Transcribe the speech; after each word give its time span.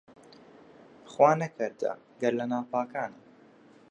خوا 1.11 1.29
نەکەردە 1.41 1.91
گەر 2.21 2.33
لە 2.39 2.45
ناپاکانە 2.51 3.19